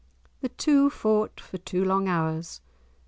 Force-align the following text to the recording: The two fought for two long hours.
The 0.41 0.49
two 0.49 0.89
fought 0.89 1.39
for 1.39 1.59
two 1.59 1.85
long 1.85 2.07
hours. 2.09 2.59